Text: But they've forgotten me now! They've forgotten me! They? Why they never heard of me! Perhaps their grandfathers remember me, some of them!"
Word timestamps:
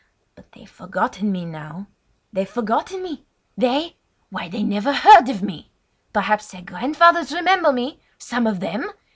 But 0.33 0.53
they've 0.53 0.67
forgotten 0.67 1.31
me 1.31 1.45
now! 1.45 1.85
They've 2.33 2.49
forgotten 2.49 3.03
me! 3.03 3.23
They? 3.55 3.97
Why 4.31 4.49
they 4.49 4.63
never 4.63 4.91
heard 4.93 5.29
of 5.29 5.43
me! 5.43 5.71
Perhaps 6.11 6.47
their 6.49 6.63
grandfathers 6.63 7.31
remember 7.31 7.71
me, 7.71 7.99
some 8.17 8.47
of 8.47 8.61
them!" 8.61 8.91